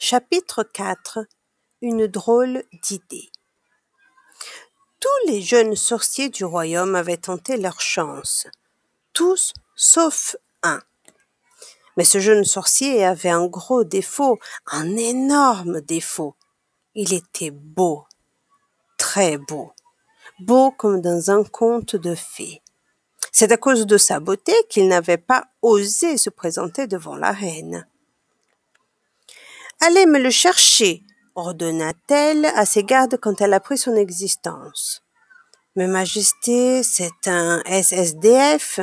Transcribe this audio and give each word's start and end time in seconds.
Chapitre 0.00 0.62
4 0.62 1.26
Une 1.82 2.06
drôle 2.06 2.62
d'idée 2.84 3.30
Tous 5.00 5.26
les 5.26 5.42
jeunes 5.42 5.74
sorciers 5.74 6.28
du 6.28 6.44
royaume 6.44 6.94
avaient 6.94 7.16
tenté 7.16 7.56
leur 7.56 7.80
chance. 7.80 8.46
Tous 9.12 9.52
sauf 9.74 10.36
un. 10.62 10.80
Mais 11.96 12.04
ce 12.04 12.20
jeune 12.20 12.44
sorcier 12.44 13.04
avait 13.04 13.28
un 13.28 13.48
gros 13.48 13.82
défaut, 13.82 14.38
un 14.66 14.96
énorme 14.96 15.80
défaut. 15.80 16.36
Il 16.94 17.12
était 17.12 17.50
beau, 17.50 18.06
très 18.98 19.36
beau, 19.36 19.72
beau 20.38 20.70
comme 20.70 21.00
dans 21.00 21.32
un 21.32 21.42
conte 21.42 21.96
de 21.96 22.14
fées. 22.14 22.62
C'est 23.32 23.50
à 23.50 23.56
cause 23.56 23.84
de 23.84 23.98
sa 23.98 24.20
beauté 24.20 24.54
qu'il 24.68 24.86
n'avait 24.86 25.18
pas 25.18 25.48
osé 25.60 26.18
se 26.18 26.30
présenter 26.30 26.86
devant 26.86 27.16
la 27.16 27.32
reine. 27.32 27.84
Allez 29.80 30.06
me 30.06 30.18
le 30.18 30.30
chercher, 30.30 31.04
ordonna-t-elle 31.36 32.46
à 32.46 32.66
ses 32.66 32.82
gardes 32.82 33.16
quand 33.20 33.40
elle 33.40 33.54
apprit 33.54 33.78
son 33.78 33.94
existence. 33.94 35.02
Mais 35.76 35.86
Majesté, 35.86 36.82
c'est 36.82 37.28
un 37.28 37.62
SSDF. 37.64 38.80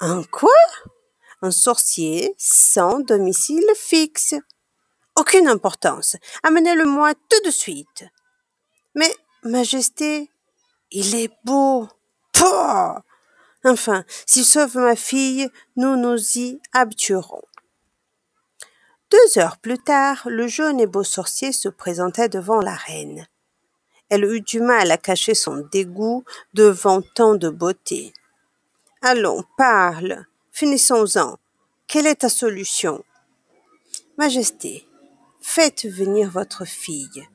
Un 0.00 0.22
quoi? 0.22 0.50
Un 1.42 1.50
sorcier 1.50 2.34
sans 2.38 3.00
domicile 3.00 3.66
fixe. 3.76 4.34
Aucune 5.14 5.46
importance. 5.46 6.16
Amenez-le-moi 6.42 7.12
tout 7.14 7.44
de 7.44 7.50
suite. 7.50 8.04
Mais, 8.94 9.14
Majesté, 9.42 10.30
il 10.90 11.14
est 11.14 11.32
beau. 11.44 11.86
Pouah 12.32 13.04
Enfin, 13.64 14.04
s'il 14.26 14.46
sauve 14.46 14.78
ma 14.78 14.96
fille, 14.96 15.50
nous 15.76 15.96
nous 15.96 16.38
y 16.38 16.60
habituerons. 16.72 17.42
Deux 19.12 19.38
heures 19.38 19.58
plus 19.58 19.78
tard, 19.78 20.22
le 20.24 20.48
jeune 20.48 20.80
et 20.80 20.86
beau 20.86 21.04
sorcier 21.04 21.52
se 21.52 21.68
présentait 21.68 22.30
devant 22.30 22.62
la 22.62 22.74
reine. 22.74 23.26
Elle 24.08 24.24
eut 24.24 24.40
du 24.40 24.58
mal 24.58 24.90
à 24.90 24.96
cacher 24.96 25.34
son 25.34 25.68
dégoût 25.70 26.24
devant 26.54 27.02
tant 27.02 27.34
de 27.34 27.50
beauté. 27.50 28.14
Allons, 29.02 29.44
parle, 29.58 30.24
finissons-en. 30.50 31.38
Quelle 31.86 32.06
est 32.06 32.22
ta 32.22 32.30
solution 32.30 33.04
Majesté, 34.16 34.88
faites 35.42 35.84
venir 35.84 36.30
votre 36.30 36.64
fille. 36.64 37.28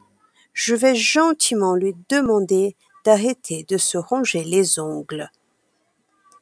Je 0.53 0.73
vais 0.73 0.95
gentiment 0.95 1.75
lui 1.75 1.95
demander 2.09 2.75
d'arrêter 3.05 3.67
de 3.69 3.77
se 3.77 3.99
ronger 3.99 4.43
les 4.43 4.79
ongles. 4.79 5.29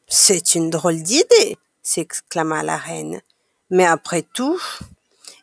C'est 0.08 0.56
une 0.56 0.70
drôle 0.70 1.04
d'idée, 1.04 1.58
s'exclama 1.82 2.64
la 2.64 2.78
reine. 2.78 3.22
Mais 3.70 3.86
après 3.86 4.22
tout, 4.22 4.62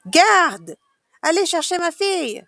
Garde 0.07 0.77
Allez 1.23 1.47
chercher 1.47 1.79
ma 1.79 1.93
fille 1.93 2.45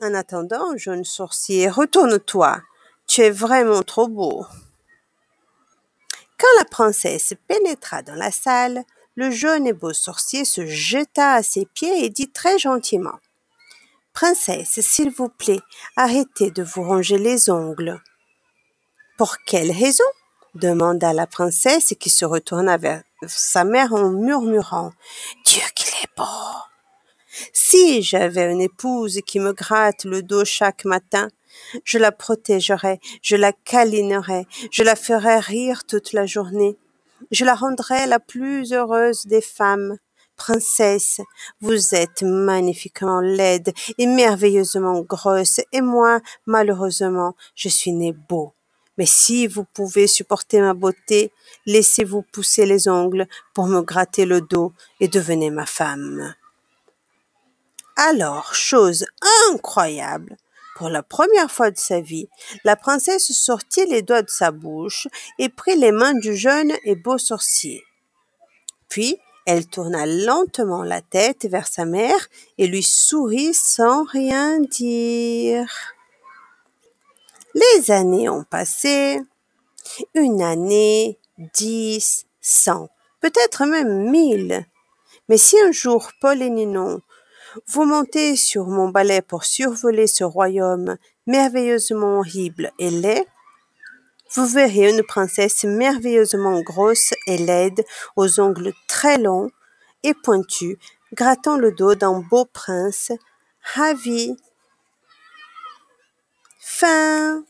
En 0.00 0.14
attendant, 0.14 0.76
jeune 0.76 1.04
sorcier, 1.04 1.68
retourne-toi. 1.68 2.60
Tu 3.06 3.20
es 3.20 3.30
vraiment 3.30 3.82
trop 3.82 4.08
beau. 4.08 4.44
Quand 6.38 6.58
la 6.58 6.64
princesse 6.64 7.34
pénétra 7.46 8.02
dans 8.02 8.16
la 8.16 8.32
salle, 8.32 8.82
le 9.14 9.30
jeune 9.30 9.66
et 9.66 9.72
beau 9.72 9.92
sorcier 9.92 10.44
se 10.44 10.66
jeta 10.66 11.34
à 11.34 11.42
ses 11.42 11.66
pieds 11.66 12.04
et 12.04 12.10
dit 12.10 12.30
très 12.30 12.58
gentiment 12.58 13.20
Princesse, 14.12 14.80
s'il 14.80 15.10
vous 15.10 15.28
plaît, 15.28 15.60
arrêtez 15.96 16.50
de 16.50 16.62
vous 16.62 16.82
ronger 16.82 17.18
les 17.18 17.48
ongles. 17.48 18.02
Pour 19.16 19.36
quelle 19.46 19.70
raison? 19.70 20.04
demanda 20.54 21.12
la 21.12 21.26
princesse 21.26 21.94
qui 21.98 22.10
se 22.10 22.24
retourna 22.24 22.76
vers 22.76 23.02
sa 23.26 23.64
mère 23.64 23.92
en 23.92 24.10
murmurant 24.10 24.92
Dieu 25.44 25.62
qu'il 25.74 25.88
est 26.02 26.16
beau. 26.16 26.24
Si 27.52 28.02
j'avais 28.02 28.50
une 28.50 28.60
épouse 28.60 29.20
qui 29.26 29.40
me 29.40 29.52
gratte 29.52 30.04
le 30.04 30.22
dos 30.22 30.44
chaque 30.44 30.84
matin, 30.84 31.28
je 31.84 31.98
la 31.98 32.12
protégerais, 32.12 33.00
je 33.22 33.36
la 33.36 33.52
câlinerais, 33.52 34.46
je 34.70 34.82
la 34.82 34.96
ferais 34.96 35.38
rire 35.38 35.84
toute 35.84 36.12
la 36.12 36.26
journée. 36.26 36.76
Je 37.30 37.44
la 37.44 37.54
rendrais 37.54 38.06
la 38.06 38.18
plus 38.18 38.72
heureuse 38.72 39.26
des 39.26 39.40
femmes. 39.40 39.96
Princesse, 40.36 41.20
vous 41.60 41.94
êtes 41.94 42.22
magnifiquement 42.22 43.20
laide 43.20 43.72
et 43.98 44.06
merveilleusement 44.06 45.00
grosse, 45.02 45.60
et 45.72 45.82
moi, 45.82 46.20
malheureusement, 46.46 47.34
je 47.54 47.68
suis 47.68 47.92
né 47.92 48.12
beau. 48.12 48.54
Mais 48.98 49.06
si 49.06 49.46
vous 49.46 49.64
pouvez 49.64 50.06
supporter 50.06 50.60
ma 50.60 50.74
beauté, 50.74 51.32
laissez-vous 51.66 52.22
pousser 52.22 52.66
les 52.66 52.88
ongles 52.88 53.26
pour 53.54 53.66
me 53.66 53.80
gratter 53.80 54.24
le 54.24 54.40
dos 54.40 54.72
et 55.00 55.08
devenez 55.08 55.50
ma 55.50 55.66
femme. 55.66 56.34
Alors, 57.96 58.54
chose 58.54 59.06
incroyable, 59.50 60.36
pour 60.76 60.88
la 60.88 61.02
première 61.02 61.50
fois 61.50 61.70
de 61.70 61.78
sa 61.78 62.00
vie, 62.00 62.28
la 62.64 62.76
princesse 62.76 63.30
sortit 63.32 63.86
les 63.86 64.02
doigts 64.02 64.22
de 64.22 64.30
sa 64.30 64.50
bouche 64.50 65.06
et 65.38 65.48
prit 65.48 65.76
les 65.76 65.92
mains 65.92 66.14
du 66.14 66.34
jeune 66.34 66.72
et 66.84 66.96
beau 66.96 67.18
sorcier. 67.18 67.84
Puis, 68.88 69.18
elle 69.44 69.66
tourna 69.66 70.06
lentement 70.06 70.82
la 70.84 71.00
tête 71.00 71.46
vers 71.46 71.66
sa 71.66 71.84
mère 71.84 72.28
et 72.58 72.66
lui 72.66 72.82
sourit 72.82 73.54
sans 73.54 74.04
rien 74.04 74.60
dire. 74.60 75.66
Les 77.54 77.90
années 77.90 78.28
ont 78.28 78.44
passé. 78.44 79.20
Une 80.14 80.42
année, 80.42 81.18
dix, 81.54 82.26
cent, 82.40 82.88
peut-être 83.20 83.66
même 83.66 84.10
mille. 84.10 84.64
Mais 85.28 85.36
si 85.36 85.58
un 85.60 85.72
jour 85.72 86.10
Paul 86.20 86.40
et 86.40 86.50
Ninon, 86.50 87.00
vous 87.66 87.84
montez 87.84 88.36
sur 88.36 88.66
mon 88.66 88.88
balai 88.88 89.20
pour 89.20 89.44
survoler 89.44 90.06
ce 90.06 90.24
royaume 90.24 90.96
merveilleusement 91.26 92.18
horrible 92.18 92.72
et 92.78 92.90
laid, 92.90 93.26
vous 94.34 94.46
verrez 94.46 94.90
une 94.90 95.02
princesse 95.02 95.64
merveilleusement 95.64 96.62
grosse 96.62 97.12
et 97.26 97.36
laide, 97.36 97.84
aux 98.16 98.40
ongles 98.40 98.72
très 98.88 99.18
longs 99.18 99.50
et 100.02 100.14
pointus, 100.14 100.78
grattant 101.12 101.58
le 101.58 101.72
dos 101.72 101.94
d'un 101.94 102.20
beau 102.20 102.46
prince, 102.46 103.12
ravi 103.74 104.34
烦 106.82 107.46